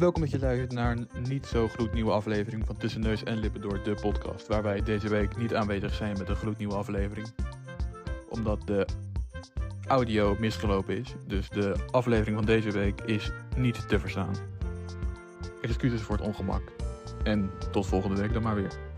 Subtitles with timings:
[0.00, 3.60] Welkom dat je luistert naar een niet zo gloednieuwe aflevering van Tussen Neus en Lippen
[3.60, 4.46] door de podcast.
[4.46, 7.26] Waar wij deze week niet aanwezig zijn met een gloednieuwe aflevering.
[8.28, 8.86] Omdat de
[9.86, 11.14] audio misgelopen is.
[11.26, 14.34] Dus de aflevering van deze week is niet te verstaan.
[15.60, 16.62] Excuses voor het ongemak.
[17.22, 18.89] En tot volgende week dan maar weer.